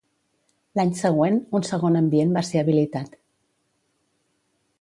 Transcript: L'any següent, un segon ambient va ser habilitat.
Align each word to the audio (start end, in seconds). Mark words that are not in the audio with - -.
L'any 0.79 0.93
següent, 1.01 1.37
un 1.59 1.67
segon 1.69 1.99
ambient 2.01 2.35
va 2.39 2.45
ser 2.49 2.63
habilitat. 2.63 3.15